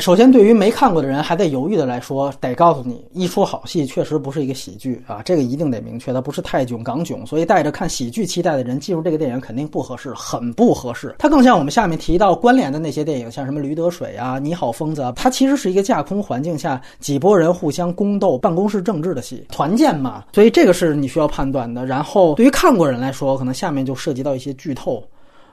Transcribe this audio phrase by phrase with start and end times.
[0.00, 11.14] 首先，对于没看过的人还在犹豫的来说，得告诉你，一出好戏确实不是一个喜剧啊，这个一定得明确，它不是泰囧、港囧，所以带着看喜剧期待的人进入这个电影肯定不合适，很不合适。
[11.18, 21.86] 它更像我们下面提到关联的那些电影，像什么《驴得水》啊、《你好，疯子》啊，它其实是一个架空环境下几拨人互相宫斗、办公室政治的戏，团建嘛，所以这个是你需要判断的。
[21.86, 25.02] 然后，对于看过人来说，可能下面就涉及到一些剧透。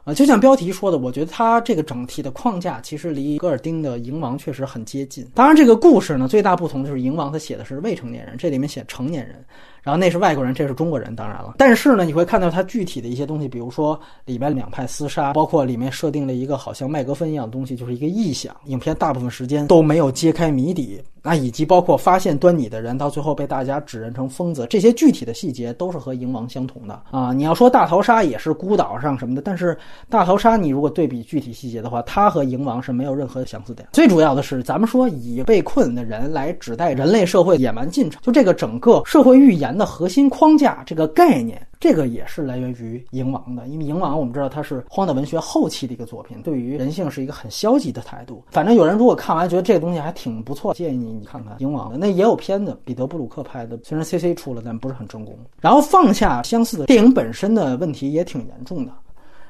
[0.05, 5.27] 啊，就像标题说的，我觉得它这个整体的框架其实离戈尔丁的《蝇王》确实很接近。
[5.33, 9.43] 当然，这个故事呢，最大不同就是《蝇王》他写的是未成年人，这里面写成年人。
[9.85, 11.53] 然后那是外国人，这是中国人，当然了。
[11.59, 18.55] 但是呢，你会看到它具体的一些东西，比如说里面两派厮杀，包括里面设定了一个好像麦格芬一样的东西，就是一个臆想。
[18.65, 27.31] 影片大部分时间都没有揭开谜底，那以及包括发现端倪的人，到最后被大家指认成疯子，这些具体的细节都是和《蝇王》相同的啊。
[27.31, 29.77] 你要说大逃杀也是孤岛上什么的，但是
[30.09, 33.87] 大逃杀你如果对比具体细节的话，它和《蝇王》是没有任何相似点。
[33.91, 40.55] 最主要的是，咱们说以被困的人来指代人类社会野蛮进程，就这个整个社会预言的核心框。
[40.57, 48.41] 架这个概念，这个也是来源于《蝇王》的，因为《蝇王》我们知道它是荒诞文学后期的一个作品，对于人性是一个很消极的态度。
[48.51, 55.37] 反正有人如果看完觉得这个东西还挺不错，建议你你看看《蝇王》的，那也有片子，彼得·布鲁克拍的，虽然 C C 出了，但不是很成功。
[55.59, 58.93] 然后放下相似的电影本身的问题也挺严重的，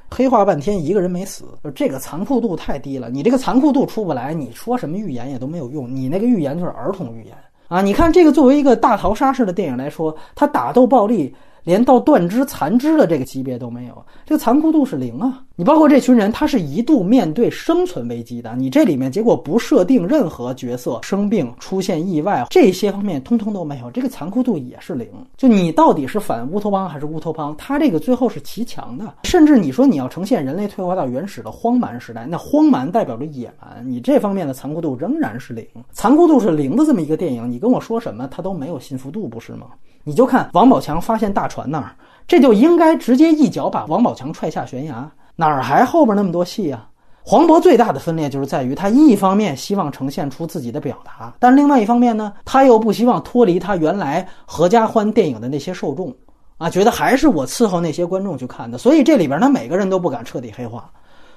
[0.09, 3.11] 黑化半天一个人没死，就这个残酷度太低了。
[3.11, 7.35] 你这个残酷度出不来，你说什么预言也都没有用，你那个预言就是儿童预言。
[7.67, 15.41] 啊，你看这个作为一个大逃杀式的电影来说，它打斗暴力连到断肢残肢的这个级别都没有，这个残酷度是零啊。
[15.57, 18.53] 你包括这群人，他是一度面对生存危机的。
[18.57, 25.07] 你这里面结果不设定任何角色生病、出现意外这些方面，通通都没有，这个残酷度也是零。
[25.37, 27.55] 就你到底是反乌托邦还是乌托邦？
[27.57, 29.05] 他这个最后是骑墙的。
[29.23, 35.65] 甚至你说你要呈现人类退化到原始的荒蛮时代，那荒蛮代表着野蛮，你这方面的残酷度仍然是零。
[35.93, 39.67] 残酷度是零的这么一个电影，你跟我说什么，它都没有信服度，不是吗？
[40.03, 41.95] 你就看王宝强发现大船那儿，
[42.27, 45.09] 这就应该直接一脚把王宝强踹下悬崖。
[45.35, 46.87] 哪儿还后边那么多戏啊？
[47.27, 56.13] 黄渤最大的分裂就是在于他一方面希望呈现出自己的表达，但另外一方面呢，他又不希望脱离他原来合家欢电影的那些受众，
[56.59, 60.87] 啊，觉得还是我伺候那些观众去看的，所以这里边他每个人都不敢彻底黑化。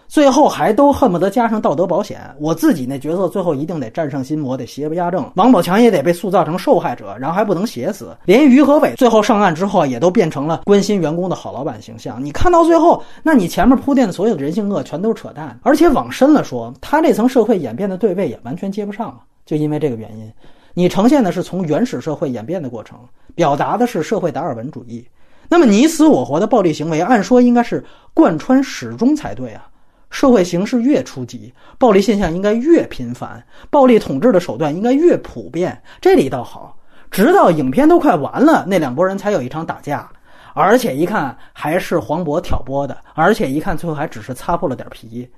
[0.09, 5.31] 最后还都恨不得加上道德保险，我自己那角色最后一定得战胜心魔，得邪不压正。
[5.37, 8.17] 王宝强也得被塑造成受害者，然后还不能写死。
[8.25, 12.25] 连于和伟最后上岸之后，也都变成了关心员工的好老板形象。
[12.25, 15.59] 你看到最后，那你前面铺垫的所有的人性恶全都是扯淡。
[15.63, 20.33] 而且往深了说，他这层社会演变的对位也完全接不上了，就因为这个原因，
[20.73, 22.99] 你呈现的是从原始社会演变的过程，
[23.35, 25.07] 表达的是社会达尔文主义。
[25.51, 29.69] 那么你死我活的暴力行为，按说应该是贯穿始终才对啊。
[30.11, 35.81] 社会形势越初级，暴力现象应该越频繁，暴力统治的手段应该越普遍。
[36.01, 36.77] 这里倒好，
[37.11, 40.09] 直到影片都快完了，那两拨人才有一场打架，
[40.55, 45.29] 而且一看还是黄渤挑拨的，而且一看最后还只是擦破了点皮。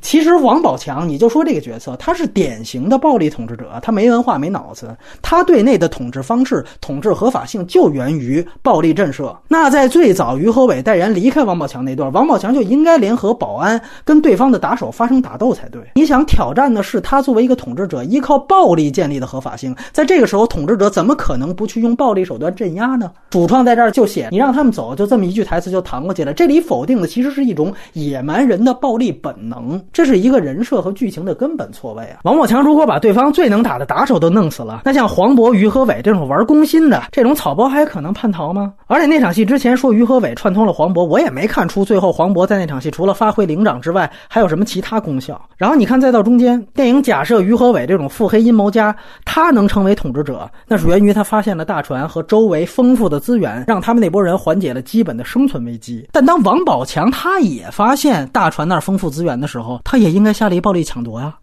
[0.00, 9.34] 其实王宝强，你就说这个角色，他是典型的暴力统治者，他没文化没脑子，他对内的统治方式、统治合法性就源于暴力震慑。
[9.48, 15.80] 那在最早于和伟带人离开王宝强那段，王宝强就应该联合保安跟对方的打手发生打斗才对。
[15.94, 23.10] 你想挑战的是他作为一个统治者依靠暴力建立的合法性，在这个时候，统治者怎么可能不去用暴力手段镇压呢？
[23.30, 26.32] 主创在这儿就写你让他们走，就这么一句台词就弹过去了。
[26.32, 29.71] 这里否定的其实是一种野蛮人的暴力本能。
[29.92, 32.18] 这是一个人设和剧情的根本错位啊！
[32.24, 38.72] 王宝强如果把对方最能打的打手都弄死了，那像黄渤、于和伟这种玩攻心的这种草包还可能叛逃吗？
[38.86, 45.40] 而且那场戏之前说于和伟串通了黄渤，我也没看出最后黄渤在那场戏除了发挥灵长之外还有什么其他功效。
[45.56, 48.94] 然后你看再到中间，电影假设于和伟这种腹黑阴谋家
[49.24, 56.06] 他能成为统治者，那是源于他发现了大船和周围丰富的资源，让他们那波人缓解了基本的生存危机。
[56.12, 61.34] 但当王宝强他也发现大船那儿丰富资源的时候，他也应该下了一暴力抢夺呀。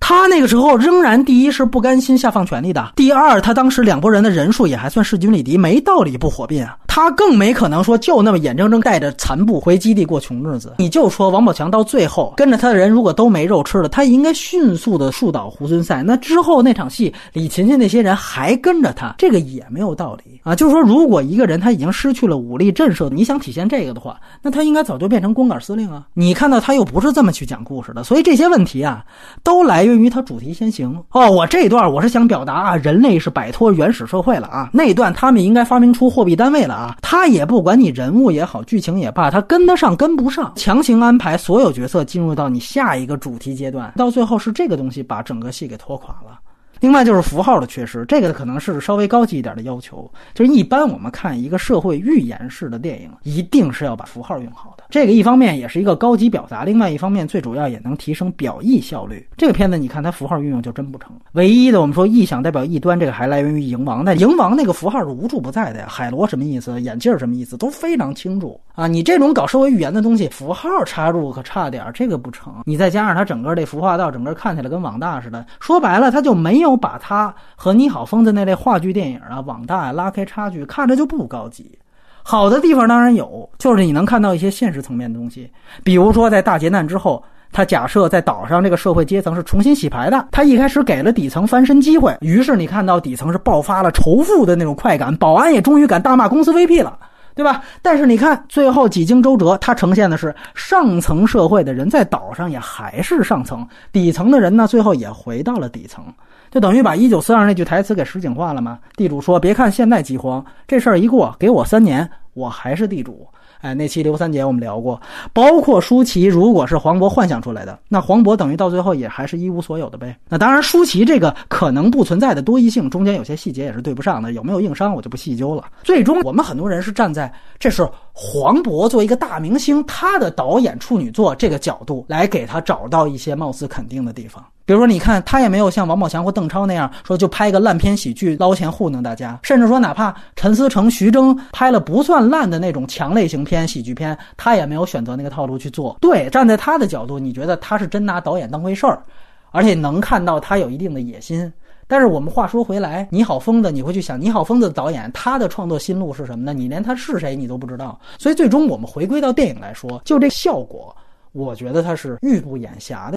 [0.00, 6.76] 他那个时候仍然第一是不甘心下放权力的，第二他当时两拨人的人数也还算势均力敌，没道理不火并啊。
[6.94, 10.74] 他更没可能说就那么眼睁睁带着残部回基地过穷日子。
[10.76, 16.04] 你就说王宝强到最后跟着他的人如果都没肉吃了，他应该迅速的树倒猢狲散。
[16.04, 20.54] 那之后那场戏，李勤勤那些人还跟着他，这个也没有道理啊。
[20.54, 26.06] 就是说，如果一个人他已经失去了武力震慑，你想体现这个的话，那他应该早就变成光杆司令啊。
[26.12, 29.02] 你看到他又不是这么去讲故事的，所以这些问题啊，
[29.42, 30.94] 都来源于他主题先行。
[31.12, 34.68] 哦，我这段我是想表达啊，人类是摆脱原始社会了啊。
[34.74, 36.81] 那段他们应该发明出货币单位了。
[37.02, 46.38] 他也不管你人物也好，剧情也罢，他跟得上跟不上，强行安排所有角色进入到你下一个主题阶段，到最后是这个东西把整个戏给拖垮了。
[46.82, 50.10] 另外就是符号的缺失，这个可能是稍微高级一点的要求。
[50.34, 54.82] 就是一般我们看一个社会寓言式的电影，一定是要把符号用好的。
[54.90, 59.24] 这个一方面也是一个高级表达，另外一方面最主要也能提升表意效率。
[59.36, 61.12] 这个片子你看它符号运用就真不成。
[61.34, 64.04] 唯一的我们说意想代表异端，这个还来源于蝇王。
[64.04, 68.86] 那蝇王那个符号是无处不在的呀，海螺什么意思，眼镜什么意思都非常清楚啊。
[68.86, 72.52] 你这种搞社会语言的东西，符号插入可差点，这个不成。
[72.66, 76.72] 你再加上它整个这服化道，整个看起来跟网大似的，说白了它就没有。
[76.82, 81.78] 把它和《你好，疯子》那类话剧电影啊、网大啊拉开差距，看着就不高级。
[82.24, 85.48] 好的地方当然有，就是你能看到一些现实层面的东西，
[85.84, 87.22] 比如说在大劫难之后，
[87.52, 96.98] 他假设在岛上这个社会阶层是重新洗牌的，他一开始给了底层翻身机会，于是你看到底层是爆发了仇富的那种快感，保安也终于敢大骂公司 VP 了。
[97.34, 97.62] 对吧？
[97.80, 106.04] 但是你看，最后几经周折，它呈现的是上层社会的人在岛上也还是上层，底层的人呢，最后也回到了底层，
[106.50, 108.78] 就等于把一九四二那句台词给实景化了嘛。
[108.96, 113.26] 地主说：“别看现在饥荒，这事儿一过，给我三年，我还是地主。”
[113.62, 115.00] 哎，那期刘三姐我们聊过，
[115.32, 120.18] 包括舒淇，如果是黄渤幻想出来的，那黄渤等于到最后也还是一无所有的呗。
[120.28, 125.64] 那当然，舒淇这个可能不存在的多异性，中间有些细节也是对不上的，有没有硬伤我就不细究了。
[125.84, 134.44] 最终，我们很多人是站在这是黄渤作为一个大明星，他的导演处女作这个角度来给他找到一些貌似肯定的地方。
[134.64, 145.96] 比如说，你看他也没有像王宝强或邓超那样说就拍一个烂片喜剧捞钱糊弄大家，甚至说哪怕陈思诚、徐峥拍了不算烂的那种强类型片、喜剧片，他也没有选择那个套路去做。
[146.00, 149.02] 对，站在他的角度，你觉得他是真拿导演当回事儿，
[149.50, 151.52] 而且能看到他有一定的野心。
[151.88, 156.54] 但是我们话说回来，你好疯子，你会去想你好疯子的导演他的创作心路是什么呢？
[156.54, 158.00] 你连他是谁你都不知道。
[158.16, 160.96] 所以最终我们回归到电影来说，就这效果，
[161.32, 163.10] 我觉得他是欲不掩瑕的。